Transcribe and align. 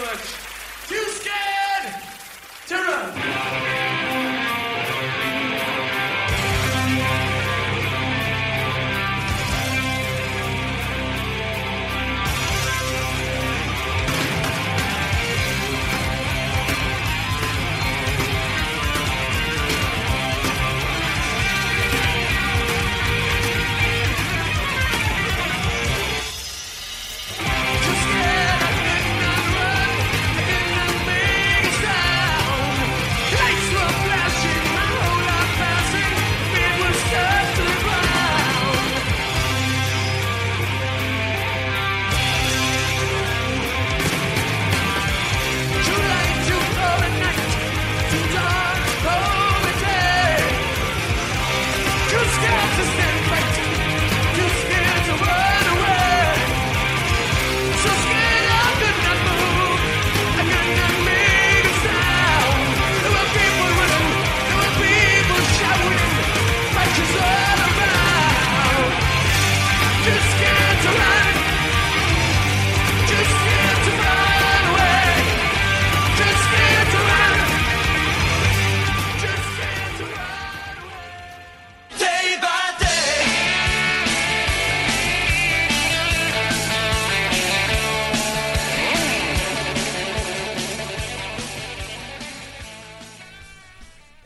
much. 0.00 0.34
Too 0.88 1.04
scared 1.18 1.94
to 2.68 2.74
run. 2.74 3.67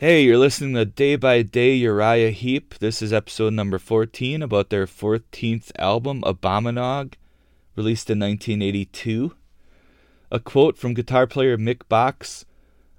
Hey, 0.05 0.25
you're 0.25 0.37
listening 0.37 0.73
to 0.73 0.83
Day 0.83 1.15
by 1.15 1.43
Day 1.43 1.75
Uriah 1.75 2.31
Heep. 2.31 2.77
This 2.79 3.01
is 3.01 3.13
episode 3.13 3.53
number 3.53 3.79
14 3.79 4.41
about 4.41 4.69
their 4.69 4.85
14th 4.85 5.71
album, 5.79 6.23
Abominog, 6.23 7.13
released 7.77 8.09
in 8.09 8.19
1982. 8.19 9.33
A 10.29 10.39
quote 10.41 10.77
from 10.77 10.93
guitar 10.93 11.25
player 11.25 11.57
Mick 11.57 11.87
Box 11.87 12.43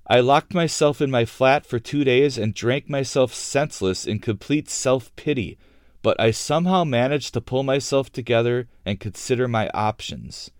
I 0.06 0.20
locked 0.20 0.54
myself 0.54 1.03
in 1.03 1.10
my 1.10 1.26
flat 1.26 1.66
for 1.66 1.78
two 1.78 2.04
days 2.04 2.38
and 2.38 2.54
drank 2.54 2.88
myself 2.88 3.34
senseless 3.34 4.06
in 4.06 4.19
complete 4.19 4.70
self 4.70 5.14
pity, 5.14 5.59
but 6.00 6.19
I 6.19 6.31
somehow 6.31 6.84
managed 6.84 7.34
to 7.34 7.43
pull 7.43 7.64
myself 7.64 8.10
together 8.10 8.66
and 8.87 8.98
consider 8.98 9.47
my 9.47 9.69
options. 9.75 10.50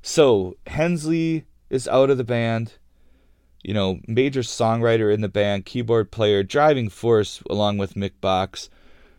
So, 0.00 0.56
Hensley 0.68 1.44
is 1.68 1.86
out 1.86 2.08
of 2.08 2.16
the 2.16 2.24
band 2.24 2.78
you 3.66 3.74
know, 3.74 3.98
major 4.06 4.42
songwriter 4.42 5.12
in 5.12 5.22
the 5.22 5.28
band, 5.28 5.66
keyboard 5.66 6.12
player, 6.12 6.44
driving 6.44 6.88
force 6.88 7.42
along 7.50 7.78
with 7.78 7.94
Mick 7.94 8.12
Box. 8.20 8.70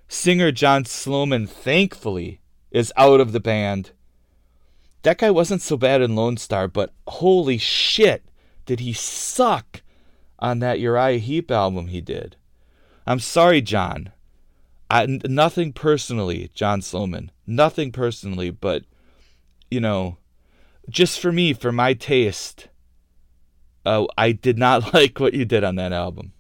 Singer 0.07 0.53
John 0.53 0.85
Sloman, 0.85 1.45
thankfully, 1.45 2.39
is 2.71 2.94
out 2.95 3.19
of 3.19 3.33
the 3.33 3.41
band. 3.41 3.91
That 5.01 5.17
guy 5.17 5.31
wasn't 5.31 5.61
so 5.61 5.75
bad 5.75 6.01
in 6.01 6.15
Lone 6.15 6.38
Star, 6.38 6.69
but 6.69 6.94
holy 7.09 7.57
shit, 7.57 8.23
did 8.65 8.79
he 8.79 8.94
suck 8.94 9.81
on 10.39 10.59
that 10.59 10.79
Uriah 10.79 11.17
Heep 11.17 11.51
album 11.51 11.88
he 11.88 11.99
did. 11.99 12.38
I'm 13.05 13.19
sorry, 13.19 13.61
John. 13.61 14.13
I, 14.89 15.19
nothing 15.25 15.73
personally, 15.73 16.51
John 16.53 16.81
Sloman. 16.81 17.31
Nothing 17.45 17.91
personally, 17.91 18.51
but, 18.51 18.83
you 19.69 19.81
know, 19.81 20.19
just 20.89 21.19
for 21.19 21.33
me, 21.33 21.51
for 21.51 21.73
my 21.73 21.94
taste, 21.94 22.69
uh, 23.87 24.05
I 24.17 24.33
did 24.33 24.57
not 24.57 24.93
like 24.93 25.19
what 25.19 25.33
you 25.33 25.45
did 25.45 25.63
on 25.63 25.75
that 25.75 25.93
album. 25.93 26.33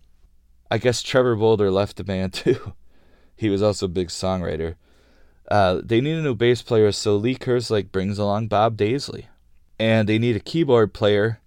I 0.69 0.77
guess 0.77 1.01
Trevor 1.01 1.35
Bolder 1.35 1.71
left 1.71 1.97
the 1.97 2.03
band 2.03 2.33
too. 2.33 2.73
he 3.35 3.49
was 3.49 3.61
also 3.63 3.85
a 3.85 3.89
big 3.89 4.09
songwriter. 4.09 4.75
Uh, 5.49 5.79
they 5.81 6.01
need 6.01 6.17
a 6.17 6.21
new 6.21 6.35
bass 6.35 6.61
player, 6.61 6.91
so 6.91 7.15
Lee 7.15 7.35
Kerslake 7.35 7.91
brings 7.91 8.19
along 8.19 8.47
Bob 8.47 8.75
Daisley. 8.75 9.27
And 9.79 10.09
they 10.09 10.17
need 10.17 10.35
a 10.35 10.41
keyboard 10.41 10.93
player, 10.93 11.39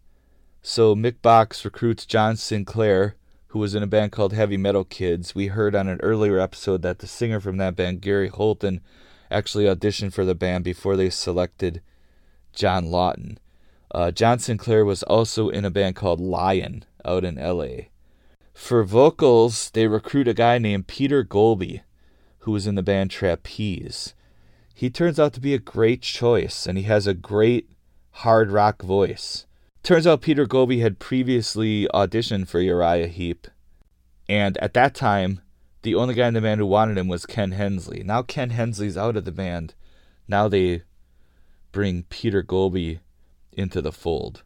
So 0.62 0.94
Mick 0.94 1.20
Box 1.20 1.64
recruits 1.64 2.06
John 2.06 2.36
Sinclair, 2.36 3.16
who 3.48 3.58
was 3.58 3.74
in 3.74 3.82
a 3.82 3.88
band 3.88 4.12
called 4.12 4.32
Heavy 4.32 4.56
Metal 4.56 4.84
Kids. 4.84 5.34
We 5.34 5.48
heard 5.48 5.74
on 5.74 5.88
an 5.88 6.00
earlier 6.00 6.38
episode 6.38 6.82
that 6.82 7.00
the 7.00 7.06
singer 7.06 7.40
from 7.40 7.56
that 7.58 7.76
band, 7.76 8.00
Gary 8.00 8.28
Holton, 8.28 8.80
actually 9.30 9.64
auditioned 9.64 10.12
for 10.12 10.24
the 10.24 10.34
band 10.34 10.64
before 10.64 10.96
they 10.96 11.10
selected 11.10 11.82
John 12.54 12.90
Lawton. 12.90 13.38
Uh, 13.92 14.10
John 14.10 14.38
Sinclair 14.38 14.84
was 14.84 15.02
also 15.02 15.48
in 15.48 15.64
a 15.64 15.70
band 15.70 15.96
called 15.96 16.20
Lion 16.20 16.84
out 17.04 17.24
in 17.24 17.36
LA. 17.36 17.86
For 18.54 18.84
vocals, 18.84 19.70
they 19.70 19.86
recruit 19.86 20.28
a 20.28 20.34
guy 20.34 20.58
named 20.58 20.86
Peter 20.86 21.24
Goalby, 21.24 21.80
who 22.40 22.52
was 22.52 22.66
in 22.66 22.74
the 22.74 22.82
band 22.82 23.10
Trapeze. 23.10 24.14
He 24.74 24.90
turns 24.90 25.18
out 25.18 25.32
to 25.34 25.40
be 25.40 25.54
a 25.54 25.58
great 25.58 26.02
choice, 26.02 26.66
and 26.66 26.78
he 26.78 26.84
has 26.84 27.06
a 27.06 27.14
great 27.14 27.70
hard 28.10 28.50
rock 28.50 28.82
voice. 28.82 29.46
Turns 29.82 30.06
out 30.06 30.20
Peter 30.20 30.46
Goalby 30.46 30.80
had 30.80 30.98
previously 30.98 31.88
auditioned 31.92 32.48
for 32.48 32.60
Uriah 32.60 33.08
Heep, 33.08 33.48
and 34.28 34.56
at 34.58 34.74
that 34.74 34.94
time, 34.94 35.40
the 35.82 35.94
only 35.94 36.14
guy 36.14 36.28
in 36.28 36.34
the 36.34 36.40
band 36.40 36.60
who 36.60 36.66
wanted 36.66 36.98
him 36.98 37.08
was 37.08 37.26
Ken 37.26 37.52
Hensley. 37.52 38.02
Now 38.04 38.22
Ken 38.22 38.50
Hensley's 38.50 38.96
out 38.96 39.16
of 39.16 39.24
the 39.24 39.32
band. 39.32 39.74
Now 40.28 40.46
they 40.46 40.82
bring 41.72 42.04
Peter 42.04 42.42
Goalby 42.42 43.00
into 43.52 43.80
the 43.82 43.92
fold. 43.92 44.42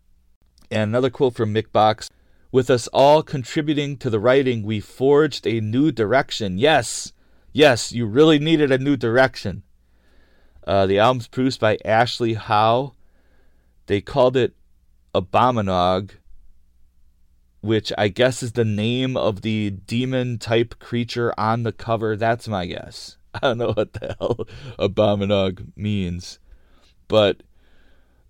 And 0.71 0.91
another 0.91 1.11
quote 1.11 1.35
from 1.35 1.55
Mick 1.55 1.73
Box 1.73 2.11
With 2.51 2.71
us 2.71 2.89
all 2.89 3.23
contributing 3.23 3.97
to 3.99 4.11
the 4.11 4.21
writing, 4.21 4.63
we 4.63 4.81
forged 4.81 5.47
a 5.47 5.61
new 5.61 5.93
direction. 5.93 6.59
Yes, 6.59 7.13
yes, 7.53 7.93
you 7.93 8.07
really 8.07 8.39
needed 8.39 8.73
a 8.73 8.79
new 8.79 8.97
direction. 8.97 9.63
Uh, 10.67 10.87
the 10.87 10.99
album's 10.99 11.29
produced 11.29 11.61
by 11.61 11.79
Ashley 11.85 12.35
Howe. 12.35 12.95
They 13.87 14.01
called 14.01 14.37
it 14.37 14.55
Abominog, 15.15 16.13
which 17.61 17.93
I 17.99 18.09
guess 18.09 18.43
is 18.43 18.53
the 18.53 18.65
name 18.65 19.17
of 19.17 19.43
the 19.43 19.71
demon 19.71 20.39
type 20.39 20.79
creature 20.79 21.33
on 21.39 21.63
the 21.63 21.73
cover. 21.73 22.17
That's 22.17 22.49
my 22.49 22.67
guess. 22.67 23.17
I 23.35 23.41
don't 23.41 23.59
know 23.59 23.73
what 23.73 23.93
the 23.93 24.17
hell 24.19 24.47
Abominog 24.79 25.77
means. 25.77 26.39
But 27.09 27.43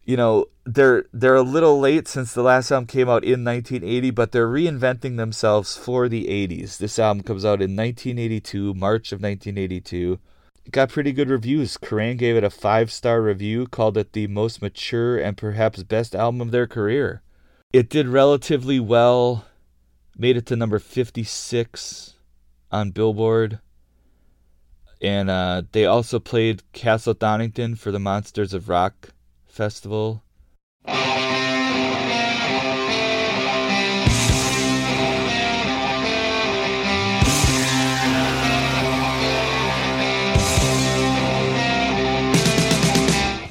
you 0.04 0.16
know, 0.16 0.46
they're 0.64 1.06
they're 1.12 1.34
a 1.34 1.42
little 1.42 1.78
late 1.78 2.08
since 2.08 2.32
the 2.32 2.42
last 2.42 2.70
album 2.70 2.86
came 2.86 3.08
out 3.08 3.24
in 3.24 3.44
1980, 3.44 4.10
but 4.10 4.32
they're 4.32 4.48
reinventing 4.48 5.16
themselves 5.16 5.76
for 5.76 6.08
the 6.08 6.26
80s. 6.26 6.78
This 6.78 6.98
album 6.98 7.22
comes 7.22 7.44
out 7.44 7.62
in 7.62 7.76
1982, 7.76 8.74
March 8.74 9.12
of 9.12 9.20
1982. 9.20 10.18
It 10.66 10.72
got 10.72 10.90
pretty 10.90 11.12
good 11.12 11.28
reviews. 11.28 11.76
Kerrang 11.76 12.16
gave 12.18 12.36
it 12.36 12.44
a 12.44 12.50
five 12.50 12.90
star 12.92 13.22
review, 13.22 13.66
called 13.66 13.96
it 13.96 14.12
the 14.12 14.26
most 14.26 14.62
mature 14.62 15.18
and 15.18 15.36
perhaps 15.36 15.82
best 15.82 16.14
album 16.14 16.40
of 16.40 16.50
their 16.50 16.66
career. 16.66 17.22
It 17.72 17.88
did 17.88 18.08
relatively 18.08 18.80
well, 18.80 19.46
made 20.16 20.36
it 20.36 20.46
to 20.46 20.56
number 20.56 20.78
56 20.78 22.14
on 22.70 22.90
Billboard. 22.90 23.58
And 25.02 25.28
uh, 25.28 25.62
they 25.72 25.84
also 25.84 26.18
played 26.18 26.62
Castle 26.72 27.14
Donington 27.14 27.74
for 27.74 27.90
the 27.90 27.98
Monsters 27.98 28.54
of 28.54 28.68
Rock 28.68 29.13
Festival. 29.54 30.20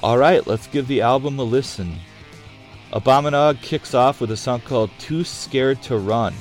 All 0.04 0.18
right, 0.18 0.46
let's 0.46 0.68
give 0.68 0.90
the 0.90 1.00
album 1.00 1.40
a 1.40 1.44
listen. 1.44 1.96
Abominog 2.92 3.62
kicks 3.62 3.94
off 3.94 4.20
with 4.20 4.30
a 4.32 4.36
song 4.36 4.60
called 4.60 4.92
Too 5.00 5.24
Scared 5.24 5.82
to 5.84 5.98
Run. 5.98 6.34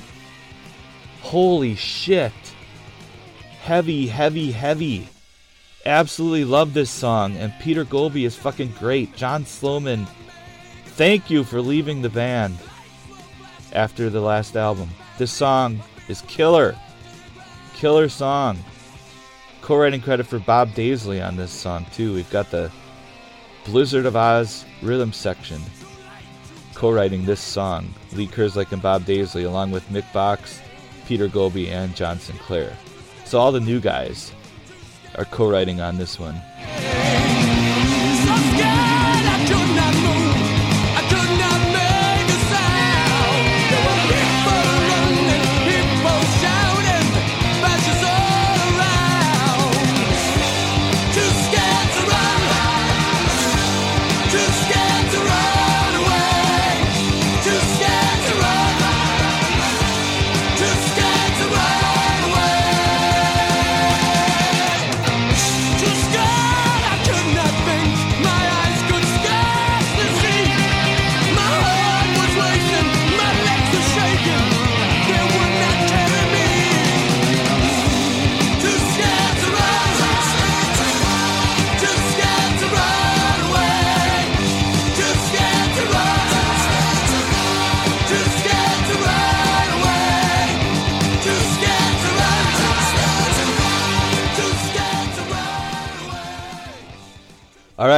Holy 1.21 1.77
shit. 1.77 2.33
Heavy, 3.61 4.09
heavy, 4.09 4.51
heavy. 4.51 5.07
Absolutely 5.85 6.45
love 6.45 6.75
this 6.75 6.91
song, 6.91 7.37
and 7.37 7.53
Peter 7.61 7.85
Goalby 7.85 8.25
is 8.25 8.37
fucking 8.37 8.73
great. 8.79 9.17
John 9.17 9.45
Sloman, 9.45 10.07
thank 10.85 11.29
you 11.29 11.43
for 11.43 11.61
leaving 11.61 12.03
the 12.03 12.09
band 12.09 12.59
after 13.73 14.09
the 14.09 14.21
last 14.21 14.57
album. 14.57 14.91
This 15.19 15.33
song 15.33 15.83
is 16.09 16.23
killer. 16.23 16.77
Killer 17.75 18.09
song. 18.09 18.59
Co 19.61 19.77
writing 19.77 20.01
credit 20.01 20.27
for 20.27 20.39
Bob 20.39 20.71
Daisley 20.71 21.27
on 21.27 21.37
this 21.37 21.51
song, 21.51 21.87
too. 21.93 22.15
We've 22.15 22.31
got 22.31 22.51
the 22.51 22.71
Blizzard 23.65 24.07
of 24.07 24.15
Ozz 24.15 24.65
rhythm 24.83 25.13
section 25.13 25.61
co-writing 26.83 27.25
this 27.25 27.41
song. 27.41 27.95
Lee 28.13 28.27
Kerslake 28.27 28.73
and 28.73 28.83
Bob 28.83 29.05
Daisley, 29.05 29.47
along 29.47 29.71
with 29.71 29.89
Mick 29.89 30.13
Box, 30.13 30.61
Peter 31.07 31.29
Goalby, 31.29 31.69
and 31.69 31.95
John 31.95 32.19
Sinclair. 32.19 32.77
So 33.25 33.39
all 33.39 33.53
the 33.53 33.61
new 33.61 33.79
guys 33.79 34.33
are 35.17 35.25
co-writing 35.27 35.81
on 35.81 35.97
this 35.99 36.19
one. 36.19 36.41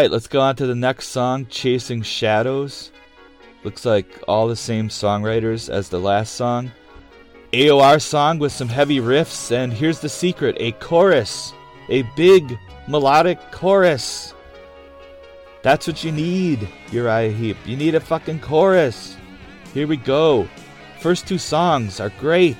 Right, 0.04 0.10
let's 0.10 0.28
go 0.28 0.40
on 0.42 0.54
to 0.54 0.66
the 0.66 0.74
next 0.74 1.08
song, 1.08 1.46
Chasing 1.46 2.02
Shadows. 2.02 2.92
Looks 3.62 3.86
like 3.86 4.22
all 4.28 4.46
the 4.46 4.54
same 4.54 4.90
songwriters 4.90 5.70
as 5.70 5.88
the 5.88 5.98
last 5.98 6.34
song. 6.34 6.72
AOR 7.54 8.02
song 8.02 8.38
with 8.38 8.52
some 8.52 8.68
heavy 8.68 8.98
riffs, 8.98 9.50
and 9.50 9.72
here's 9.72 10.00
the 10.00 10.08
secret 10.10 10.58
a 10.60 10.72
chorus. 10.72 11.54
A 11.88 12.02
big 12.16 12.58
melodic 12.86 13.38
chorus. 13.50 14.34
That's 15.62 15.86
what 15.86 16.04
you 16.04 16.12
need, 16.12 16.68
Uriah 16.90 17.32
Heep. 17.32 17.56
You 17.64 17.78
need 17.78 17.94
a 17.94 18.00
fucking 18.00 18.40
chorus. 18.40 19.16
Here 19.72 19.86
we 19.86 19.96
go. 19.96 20.46
First 21.00 21.26
two 21.26 21.38
songs 21.38 21.98
are 21.98 22.12
great. 22.20 22.58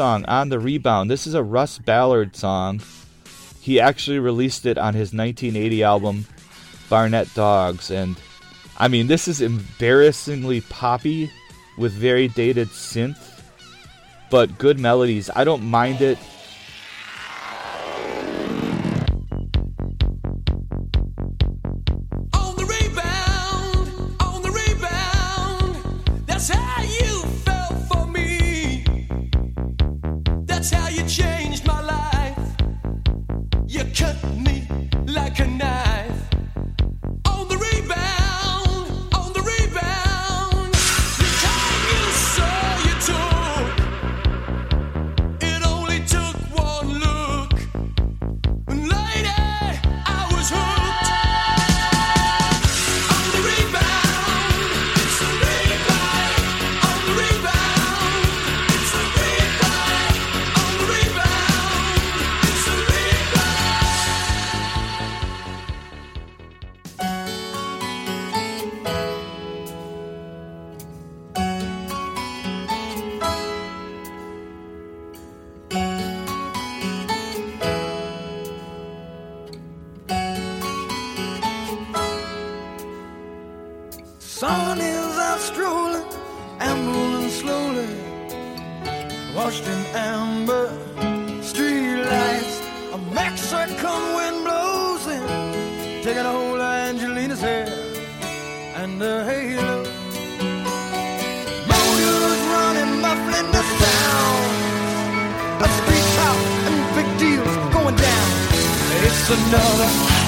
Song, 0.00 0.24
On 0.24 0.48
the 0.48 0.58
Rebound. 0.58 1.10
This 1.10 1.26
is 1.26 1.34
a 1.34 1.42
Russ 1.42 1.76
Ballard 1.76 2.34
song. 2.34 2.80
He 3.60 3.78
actually 3.78 4.18
released 4.18 4.64
it 4.64 4.78
on 4.78 4.94
his 4.94 5.12
1980 5.12 5.82
album, 5.82 6.24
Barnet 6.88 7.28
Dogs. 7.34 7.90
And 7.90 8.16
I 8.78 8.88
mean, 8.88 9.08
this 9.08 9.28
is 9.28 9.42
embarrassingly 9.42 10.62
poppy 10.62 11.30
with 11.76 11.92
very 11.92 12.28
dated 12.28 12.68
synth, 12.68 13.42
but 14.30 14.56
good 14.56 14.80
melodies. 14.80 15.28
I 15.36 15.44
don't 15.44 15.64
mind 15.64 16.00
it. 16.00 16.16
Sun 84.30 84.80
is 84.80 85.18
out 85.18 85.40
strolling, 85.40 86.04
ambling 86.60 87.28
slowly, 87.30 87.88
washed 89.34 89.66
in 89.66 89.84
amber 89.92 90.70
street 91.42 91.96
lights. 91.96 92.60
A 92.92 92.98
Mexican 93.12 94.02
wind 94.14 94.44
blows 94.44 95.06
in, 95.08 96.02
taking 96.04 96.24
a 96.24 96.30
hold 96.30 96.60
of 96.60 96.72
Angelina's 96.88 97.40
hair 97.40 97.66
and 98.76 99.00
her 99.02 99.24
halo. 99.24 99.78
Motors 101.66 102.42
running, 102.54 103.00
muffling 103.02 103.50
the 103.50 103.64
sound 103.82 105.60
of 105.60 105.70
street 105.80 106.08
talk 106.16 106.38
and 106.68 106.76
big 106.94 107.08
deals 107.18 107.56
going 107.74 107.96
down. 107.96 108.28
It's 109.04 109.28
another 109.28 110.19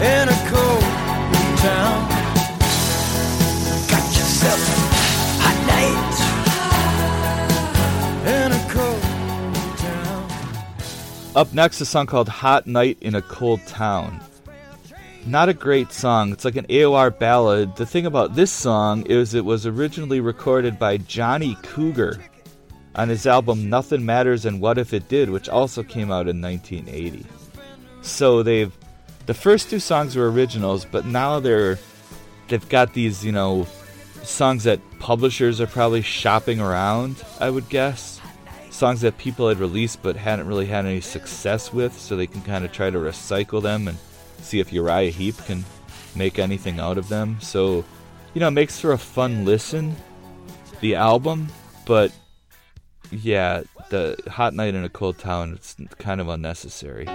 in 0.00 0.28
a 0.28 0.48
cold 0.48 0.82
town. 1.58 2.18
Up 11.38 11.54
next, 11.54 11.80
a 11.80 11.86
song 11.86 12.06
called 12.06 12.28
Hot 12.28 12.66
Night 12.66 12.98
in 13.00 13.14
a 13.14 13.22
Cold 13.22 13.64
Town. 13.68 14.20
Not 15.24 15.48
a 15.48 15.54
great 15.54 15.92
song. 15.92 16.32
It's 16.32 16.44
like 16.44 16.56
an 16.56 16.66
AOR 16.66 17.16
ballad. 17.16 17.76
The 17.76 17.86
thing 17.86 18.06
about 18.06 18.34
this 18.34 18.50
song 18.50 19.06
is 19.06 19.34
it 19.34 19.44
was 19.44 19.64
originally 19.64 20.18
recorded 20.18 20.80
by 20.80 20.96
Johnny 20.96 21.56
Cougar 21.62 22.18
on 22.96 23.08
his 23.08 23.24
album 23.24 23.70
Nothing 23.70 24.04
Matters 24.04 24.46
and 24.46 24.60
What 24.60 24.78
If 24.78 24.92
It 24.92 25.08
Did, 25.08 25.30
which 25.30 25.48
also 25.48 25.84
came 25.84 26.10
out 26.10 26.26
in 26.26 26.42
1980. 26.42 27.24
So 28.02 28.42
they've 28.42 28.72
the 29.28 29.34
first 29.34 29.68
two 29.68 29.78
songs 29.78 30.16
were 30.16 30.30
originals, 30.30 30.86
but 30.86 31.04
now 31.04 31.38
they're 31.38 31.78
they've 32.48 32.66
got 32.70 32.94
these, 32.94 33.22
you 33.22 33.30
know, 33.30 33.66
songs 34.22 34.64
that 34.64 34.80
publishers 35.00 35.60
are 35.60 35.66
probably 35.66 36.00
shopping 36.00 36.60
around, 36.60 37.22
I 37.38 37.50
would 37.50 37.68
guess. 37.68 38.22
Songs 38.70 39.02
that 39.02 39.18
people 39.18 39.46
had 39.46 39.58
released 39.58 40.02
but 40.02 40.16
hadn't 40.16 40.46
really 40.46 40.64
had 40.64 40.86
any 40.86 41.02
success 41.02 41.74
with, 41.74 41.92
so 41.92 42.16
they 42.16 42.26
can 42.26 42.40
kind 42.40 42.64
of 42.64 42.72
try 42.72 42.88
to 42.88 42.96
recycle 42.96 43.60
them 43.60 43.86
and 43.86 43.98
see 44.40 44.60
if 44.60 44.72
Uriah 44.72 45.10
Heep 45.10 45.36
can 45.44 45.62
make 46.16 46.38
anything 46.38 46.80
out 46.80 46.96
of 46.96 47.10
them. 47.10 47.36
So, 47.42 47.84
you 48.32 48.40
know, 48.40 48.48
it 48.48 48.52
makes 48.52 48.80
for 48.80 48.92
a 48.92 48.98
fun 48.98 49.44
listen, 49.44 49.94
the 50.80 50.94
album, 50.94 51.48
but 51.84 52.12
yeah, 53.10 53.62
the 53.90 54.16
Hot 54.26 54.54
Night 54.54 54.74
in 54.74 54.84
a 54.84 54.88
Cold 54.88 55.18
Town, 55.18 55.52
it's 55.52 55.76
kind 55.98 56.18
of 56.18 56.28
unnecessary. 56.30 57.06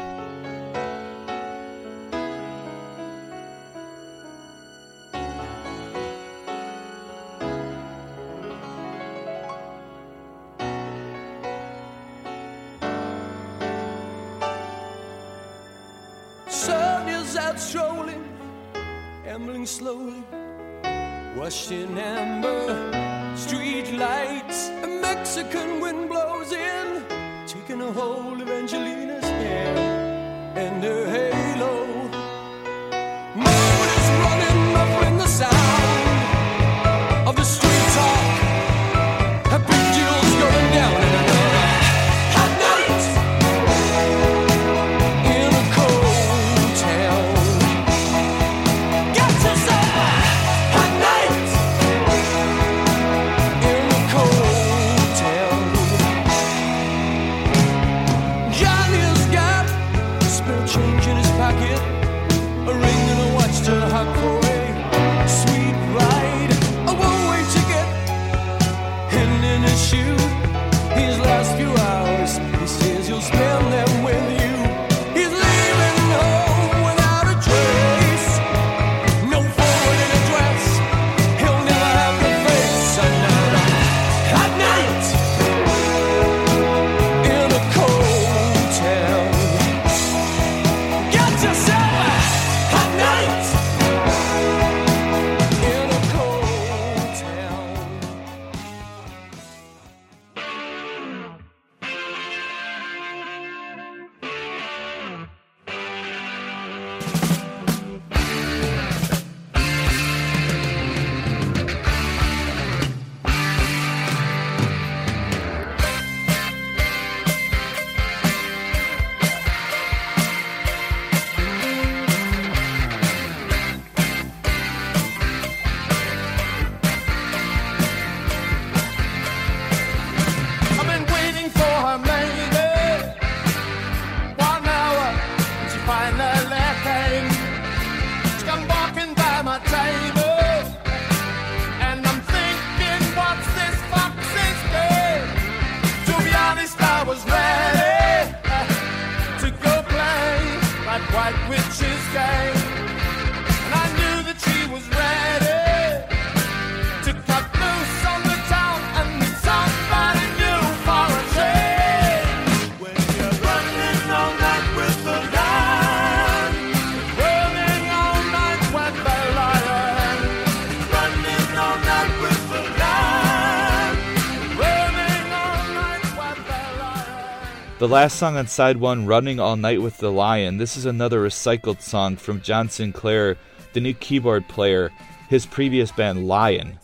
The 177.83 177.89
last 177.89 178.17
song 178.17 178.37
on 178.37 178.47
side 178.47 178.77
one, 178.77 179.07
Running 179.07 179.41
All 179.41 179.57
Night 179.57 179.81
with 179.81 179.97
the 179.97 180.09
Lion, 180.09 180.57
this 180.57 180.77
is 180.77 180.85
another 180.85 181.21
recycled 181.21 181.81
song 181.81 182.15
from 182.15 182.39
John 182.39 182.69
Sinclair, 182.69 183.35
the 183.73 183.81
new 183.81 183.93
keyboard 183.93 184.47
player. 184.47 184.89
His 185.27 185.45
previous 185.45 185.91
band, 185.91 186.25
Lion, 186.25 186.79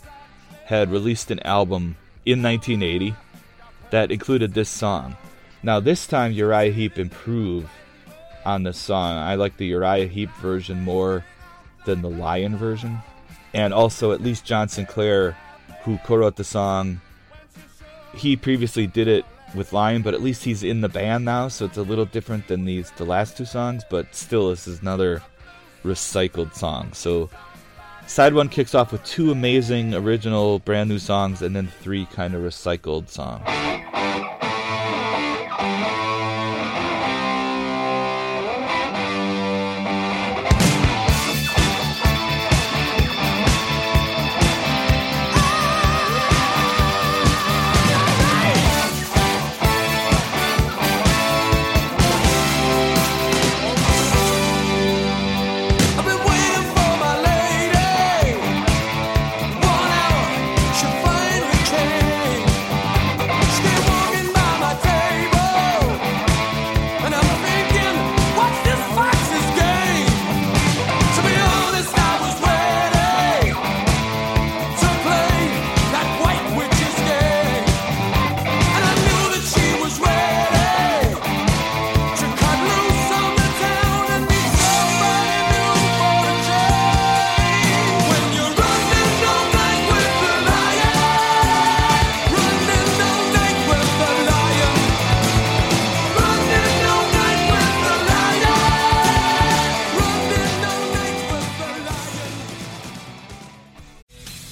had 0.65 0.91
released 0.91 1.31
an 1.31 1.39
album 1.43 1.95
in 2.25 2.43
1980 2.43 3.15
that 3.91 4.11
included 4.11 4.53
this 4.53 4.67
song. 4.67 5.15
Now, 5.63 5.79
this 5.79 6.05
time 6.05 6.33
Uriah 6.33 6.73
Heep 6.73 6.99
improved 6.99 7.69
on 8.45 8.63
this 8.63 8.77
song. 8.77 9.17
I 9.19 9.35
like 9.35 9.55
the 9.55 9.67
Uriah 9.67 10.07
Heep 10.07 10.31
version 10.41 10.83
more 10.83 11.23
than 11.85 12.01
the 12.01 12.09
Lion 12.09 12.57
version. 12.57 12.99
And 13.53 13.73
also, 13.73 14.11
at 14.11 14.21
least 14.21 14.43
John 14.43 14.67
Sinclair, 14.67 15.37
who 15.83 15.97
co 15.99 16.17
wrote 16.17 16.35
the 16.35 16.43
song, 16.43 16.99
he 18.13 18.35
previously 18.35 18.85
did 18.85 19.07
it 19.07 19.23
with 19.55 19.73
Lion, 19.73 20.01
but 20.01 20.13
at 20.13 20.21
least 20.21 20.43
he's 20.43 20.63
in 20.63 20.81
the 20.81 20.89
band 20.89 21.25
now, 21.25 21.47
so 21.47 21.65
it's 21.65 21.77
a 21.77 21.81
little 21.83 22.05
different 22.05 22.47
than 22.47 22.65
these 22.65 22.91
the 22.97 23.05
last 23.05 23.37
two 23.37 23.45
songs, 23.45 23.83
but 23.89 24.13
still 24.15 24.49
this 24.49 24.67
is 24.67 24.81
another 24.81 25.21
recycled 25.83 26.53
song. 26.53 26.91
So 26.93 27.29
side 28.07 28.33
one 28.33 28.49
kicks 28.49 28.75
off 28.75 28.91
with 28.91 29.03
two 29.03 29.31
amazing 29.31 29.93
original 29.93 30.59
brand 30.59 30.89
new 30.89 30.99
songs 30.99 31.41
and 31.41 31.55
then 31.55 31.67
three 31.81 32.05
kind 32.07 32.35
of 32.35 32.41
recycled 32.41 33.09
songs. 33.09 33.43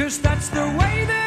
Cause 0.00 0.18
that's 0.18 0.48
the 0.48 0.66
way 0.66 1.04
that 1.04 1.19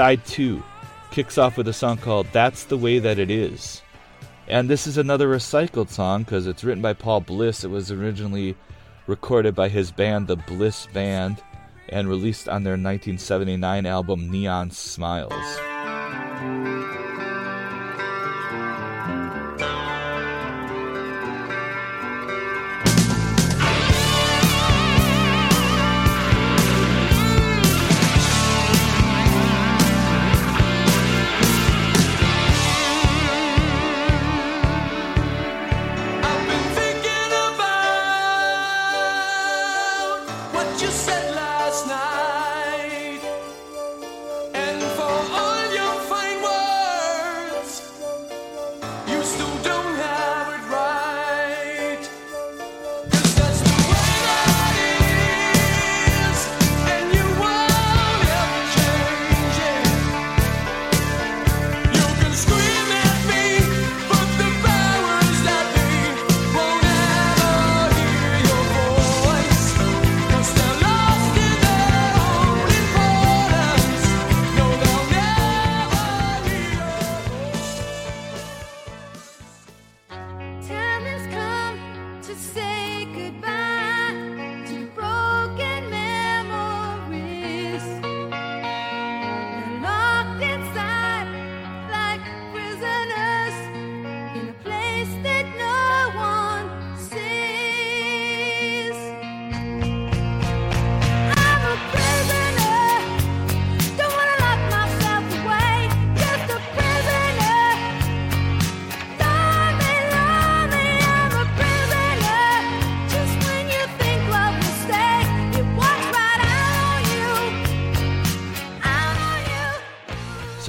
Side 0.00 0.24
2 0.24 0.62
kicks 1.10 1.36
off 1.36 1.58
with 1.58 1.68
a 1.68 1.74
song 1.74 1.98
called 1.98 2.26
That's 2.32 2.64
the 2.64 2.78
Way 2.78 3.00
That 3.00 3.18
It 3.18 3.30
Is. 3.30 3.82
And 4.48 4.66
this 4.66 4.86
is 4.86 4.96
another 4.96 5.28
recycled 5.28 5.90
song 5.90 6.22
because 6.22 6.46
it's 6.46 6.64
written 6.64 6.80
by 6.80 6.94
Paul 6.94 7.20
Bliss. 7.20 7.64
It 7.64 7.70
was 7.70 7.92
originally 7.92 8.56
recorded 9.06 9.54
by 9.54 9.68
his 9.68 9.90
band, 9.90 10.26
the 10.26 10.36
Bliss 10.36 10.86
Band, 10.94 11.42
and 11.90 12.08
released 12.08 12.48
on 12.48 12.62
their 12.62 12.78
1979 12.78 13.84
album 13.84 14.30
Neon 14.30 14.70
Smiles. 14.70 15.69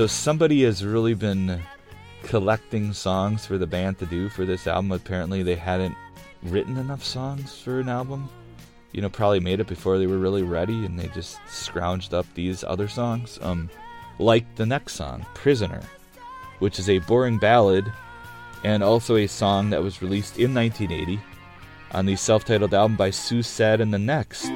So 0.01 0.07
somebody 0.07 0.63
has 0.63 0.83
really 0.83 1.13
been 1.13 1.61
collecting 2.23 2.91
songs 2.91 3.45
for 3.45 3.59
the 3.59 3.67
band 3.67 3.99
to 3.99 4.07
do 4.07 4.29
for 4.29 4.45
this 4.45 4.65
album. 4.65 4.91
Apparently, 4.91 5.43
they 5.43 5.53
hadn't 5.53 5.95
written 6.41 6.77
enough 6.77 7.03
songs 7.03 7.59
for 7.59 7.79
an 7.79 7.87
album. 7.87 8.27
You 8.93 9.03
know, 9.03 9.11
probably 9.11 9.41
made 9.41 9.59
it 9.59 9.67
before 9.67 9.99
they 9.99 10.07
were 10.07 10.17
really 10.17 10.41
ready, 10.41 10.87
and 10.87 10.97
they 10.97 11.09
just 11.09 11.37
scrounged 11.45 12.13
up 12.15 12.25
these 12.33 12.63
other 12.63 12.87
songs. 12.87 13.37
Um, 13.43 13.69
like 14.17 14.55
the 14.55 14.65
next 14.65 14.93
song, 14.93 15.23
"Prisoner," 15.35 15.83
which 16.57 16.79
is 16.79 16.89
a 16.89 16.97
boring 16.97 17.37
ballad, 17.37 17.85
and 18.63 18.81
also 18.81 19.17
a 19.17 19.27
song 19.27 19.69
that 19.69 19.83
was 19.83 20.01
released 20.01 20.39
in 20.39 20.51
1980 20.51 21.21
on 21.91 22.07
the 22.07 22.15
self-titled 22.15 22.73
album 22.73 22.97
by 22.97 23.11
Sue 23.11 23.43
Saad 23.43 23.79
and 23.79 23.93
the 23.93 23.99
Next. 23.99 24.49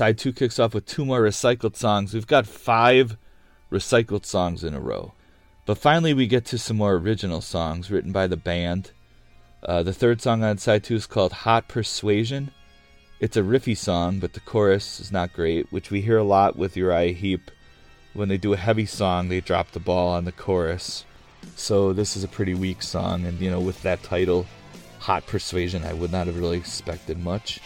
Side 0.00 0.16
2 0.16 0.32
kicks 0.32 0.58
off 0.58 0.72
with 0.72 0.86
two 0.86 1.04
more 1.04 1.20
recycled 1.20 1.76
songs. 1.76 2.14
We've 2.14 2.26
got 2.26 2.46
five 2.46 3.18
recycled 3.70 4.24
songs 4.24 4.64
in 4.64 4.72
a 4.72 4.80
row. 4.80 5.12
But 5.66 5.76
finally, 5.76 6.14
we 6.14 6.26
get 6.26 6.46
to 6.46 6.56
some 6.56 6.78
more 6.78 6.94
original 6.94 7.42
songs 7.42 7.90
written 7.90 8.10
by 8.10 8.26
the 8.26 8.38
band. 8.38 8.92
Uh, 9.62 9.82
the 9.82 9.92
third 9.92 10.22
song 10.22 10.42
on 10.42 10.56
side 10.56 10.84
2 10.84 10.94
is 10.94 11.06
called 11.06 11.32
Hot 11.44 11.68
Persuasion. 11.68 12.50
It's 13.20 13.36
a 13.36 13.42
riffy 13.42 13.76
song, 13.76 14.20
but 14.20 14.32
the 14.32 14.40
chorus 14.40 15.00
is 15.00 15.12
not 15.12 15.34
great, 15.34 15.70
which 15.70 15.90
we 15.90 16.00
hear 16.00 16.16
a 16.16 16.24
lot 16.24 16.56
with 16.56 16.78
Uriah 16.78 17.12
Heep. 17.12 17.50
When 18.14 18.30
they 18.30 18.38
do 18.38 18.54
a 18.54 18.56
heavy 18.56 18.86
song, 18.86 19.28
they 19.28 19.42
drop 19.42 19.72
the 19.72 19.80
ball 19.80 20.14
on 20.14 20.24
the 20.24 20.32
chorus. 20.32 21.04
So 21.56 21.92
this 21.92 22.16
is 22.16 22.24
a 22.24 22.28
pretty 22.28 22.54
weak 22.54 22.80
song, 22.82 23.26
and 23.26 23.38
you 23.38 23.50
know, 23.50 23.60
with 23.60 23.82
that 23.82 24.02
title, 24.02 24.46
Hot 25.00 25.26
Persuasion, 25.26 25.84
I 25.84 25.92
would 25.92 26.10
not 26.10 26.26
have 26.26 26.38
really 26.38 26.56
expected 26.56 27.18
much. 27.18 27.60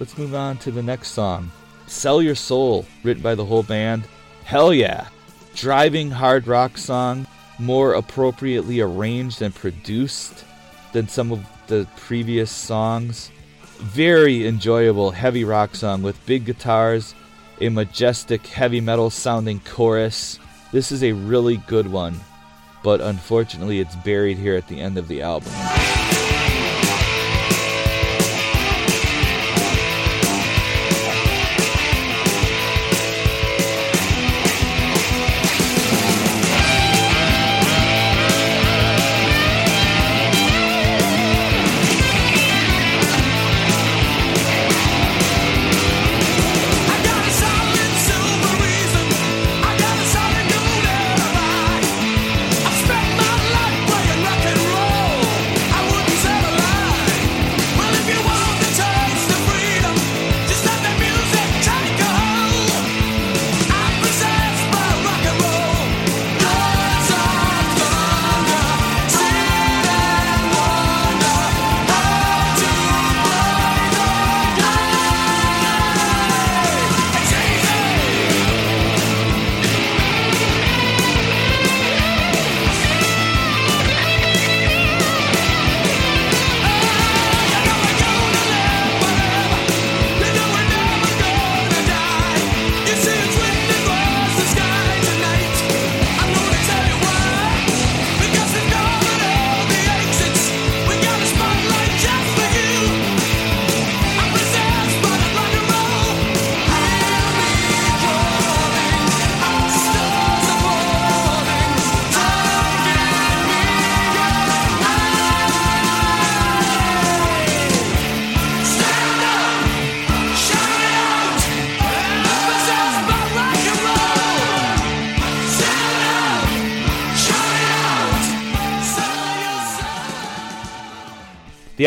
Let's 0.00 0.16
move 0.16 0.34
on 0.34 0.56
to 0.58 0.70
the 0.70 0.82
next 0.82 1.08
song. 1.10 1.52
Sell 1.86 2.22
Your 2.22 2.34
Soul, 2.34 2.86
written 3.04 3.22
by 3.22 3.34
the 3.34 3.44
whole 3.44 3.62
band. 3.62 4.08
Hell 4.50 4.74
yeah. 4.74 5.06
Driving 5.54 6.10
hard 6.10 6.48
rock 6.48 6.76
song, 6.76 7.28
more 7.60 7.94
appropriately 7.94 8.80
arranged 8.80 9.42
and 9.42 9.54
produced 9.54 10.44
than 10.92 11.06
some 11.06 11.30
of 11.30 11.46
the 11.68 11.86
previous 11.96 12.50
songs. 12.50 13.30
Very 13.78 14.48
enjoyable 14.48 15.12
heavy 15.12 15.44
rock 15.44 15.76
song 15.76 16.02
with 16.02 16.26
big 16.26 16.46
guitars, 16.46 17.14
a 17.60 17.68
majestic 17.68 18.44
heavy 18.44 18.80
metal 18.80 19.08
sounding 19.08 19.60
chorus. 19.60 20.40
This 20.72 20.90
is 20.90 21.04
a 21.04 21.12
really 21.12 21.58
good 21.68 21.86
one, 21.86 22.18
but 22.82 23.00
unfortunately 23.00 23.78
it's 23.78 23.94
buried 23.94 24.36
here 24.36 24.56
at 24.56 24.66
the 24.66 24.80
end 24.80 24.98
of 24.98 25.06
the 25.06 25.22
album. 25.22 25.52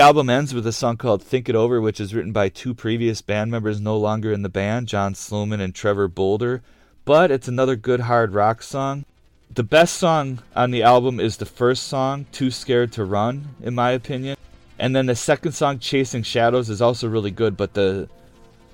Album 0.03 0.29
ends 0.29 0.53
with 0.53 0.67
a 0.67 0.73
song 0.73 0.97
called 0.97 1.23
Think 1.23 1.47
It 1.47 1.55
Over, 1.55 1.79
which 1.79 2.01
is 2.01 2.13
written 2.13 2.33
by 2.33 2.49
two 2.49 2.73
previous 2.73 3.21
band 3.21 3.51
members 3.51 3.79
no 3.79 3.95
longer 3.95 4.33
in 4.33 4.41
the 4.41 4.49
band, 4.49 4.89
John 4.89 5.15
Sloman 5.15 5.61
and 5.61 5.73
Trevor 5.73 6.09
Bolder. 6.09 6.61
But 7.05 7.31
it's 7.31 7.47
another 7.47 7.77
good 7.77 8.01
hard 8.01 8.33
rock 8.33 8.63
song. 8.63 9.05
The 9.49 9.63
best 9.63 9.95
song 9.95 10.39
on 10.57 10.71
the 10.71 10.83
album 10.83 11.21
is 11.21 11.37
the 11.37 11.45
first 11.45 11.83
song, 11.83 12.25
Too 12.33 12.51
Scared 12.51 12.91
to 12.91 13.05
Run, 13.05 13.55
in 13.63 13.75
my 13.75 13.91
opinion. 13.91 14.35
And 14.77 14.93
then 14.93 15.05
the 15.05 15.15
second 15.15 15.53
song, 15.53 15.79
Chasing 15.79 16.23
Shadows, 16.23 16.69
is 16.69 16.81
also 16.81 17.07
really 17.07 17.31
good, 17.31 17.55
but 17.55 17.73
the 17.73 18.09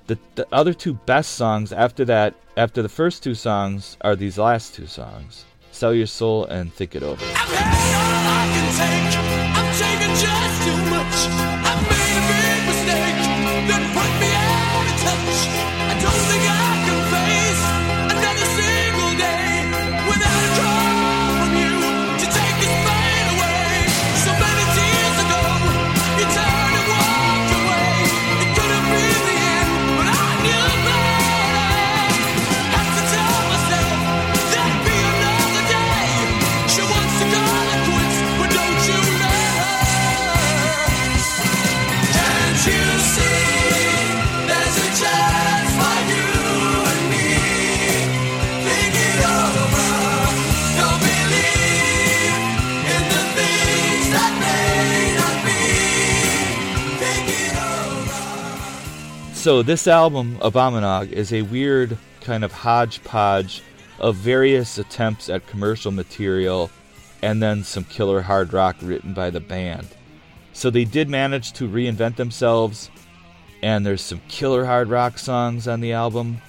The, 0.08 0.18
the 0.34 0.48
other 0.50 0.74
two 0.74 0.94
best 0.94 1.34
songs 1.36 1.72
after 1.72 2.04
that, 2.06 2.34
after 2.56 2.82
the 2.82 2.88
first 2.88 3.22
two 3.22 3.36
songs, 3.36 3.96
are 4.00 4.16
these 4.16 4.36
last 4.36 4.74
two 4.74 4.88
songs 4.88 5.44
Sell 5.70 5.94
Your 5.94 6.08
Soul 6.08 6.46
and 6.46 6.74
Think 6.74 6.96
It 6.96 7.04
Over. 7.04 7.24
So 59.40 59.62
this 59.62 59.86
album, 59.86 60.36
Abominog, 60.40 61.12
is 61.12 61.32
a 61.32 61.40
weird 61.40 61.96
kind 62.20 62.44
of 62.44 62.52
hodgepodge 62.52 63.62
of 63.98 64.16
various 64.16 64.76
attempts 64.76 65.30
at 65.30 65.46
commercial 65.46 65.92
material 65.92 66.70
and 67.22 67.42
then 67.42 67.64
some 67.64 67.84
killer 67.84 68.20
hard 68.20 68.52
rock 68.52 68.76
written 68.82 69.14
by 69.14 69.30
the 69.30 69.40
band. 69.40 69.88
So 70.52 70.68
they 70.68 70.84
did 70.84 71.08
manage 71.08 71.54
to 71.54 71.66
reinvent 71.66 72.16
themselves, 72.16 72.90
and 73.62 73.86
there's 73.86 74.02
some 74.02 74.20
killer 74.28 74.66
hard 74.66 74.90
rock 74.90 75.16
songs 75.18 75.66
on 75.66 75.80
the 75.80 75.94
album, 75.94 76.42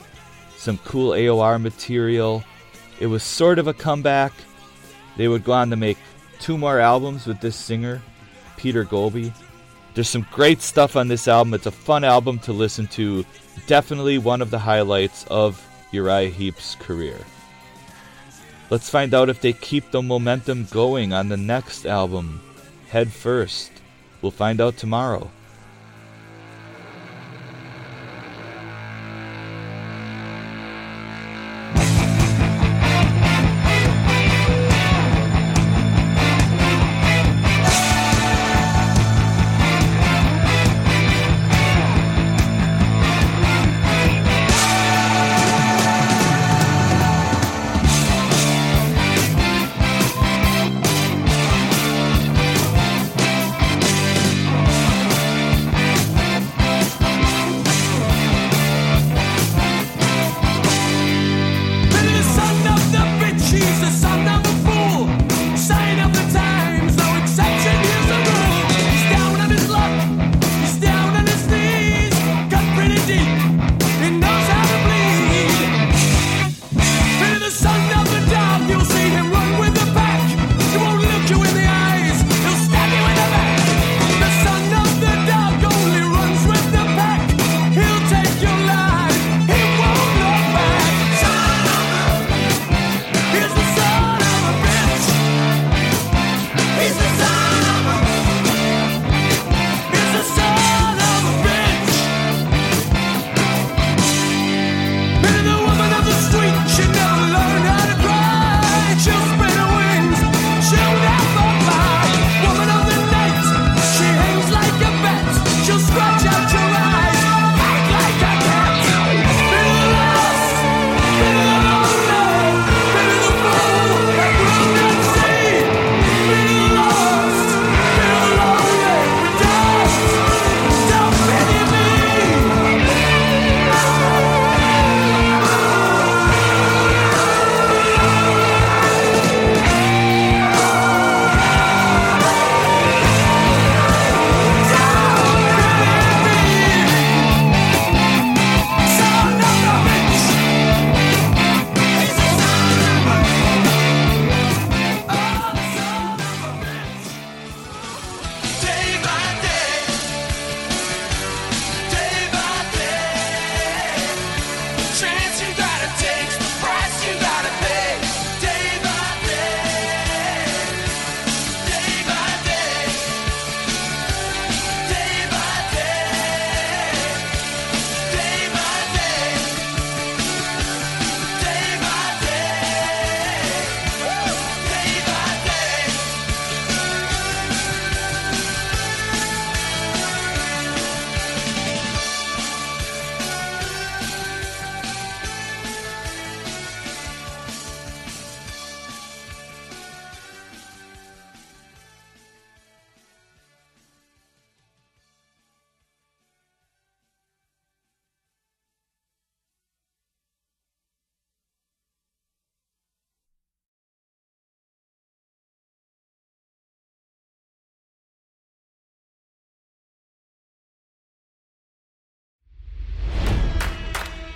some 0.57 0.77
cool 0.79 1.11
AOR 1.11 1.61
material. 1.61 2.43
It 2.99 3.07
was 3.07 3.23
sort 3.23 3.57
of 3.57 3.67
a 3.67 3.73
comeback. 3.73 4.33
They 5.15 5.29
would 5.29 5.45
go 5.45 5.53
on 5.53 5.69
to 5.69 5.77
make 5.77 5.97
two 6.41 6.57
more 6.57 6.81
albums 6.81 7.25
with 7.25 7.39
this 7.39 7.55
singer, 7.55 8.01
Peter 8.57 8.83
Goalby. 8.83 9.33
There's 9.93 10.09
some 10.09 10.25
great 10.31 10.61
stuff 10.61 10.95
on 10.95 11.07
this 11.09 11.27
album. 11.27 11.53
It's 11.53 11.65
a 11.65 11.71
fun 11.71 12.03
album 12.03 12.39
to 12.39 12.53
listen 12.53 12.87
to. 12.87 13.25
Definitely 13.67 14.17
one 14.17 14.41
of 14.41 14.49
the 14.49 14.59
highlights 14.59 15.25
of 15.27 15.61
Uriah 15.91 16.29
Heep's 16.29 16.75
career. 16.75 17.17
Let's 18.69 18.89
find 18.89 19.13
out 19.13 19.27
if 19.27 19.41
they 19.41 19.51
keep 19.51 19.91
the 19.91 20.01
momentum 20.01 20.65
going 20.71 21.11
on 21.11 21.27
the 21.27 21.35
next 21.35 21.85
album, 21.85 22.41
Head 22.87 23.11
First. 23.11 23.71
We'll 24.21 24.31
find 24.31 24.61
out 24.61 24.77
tomorrow. 24.77 25.29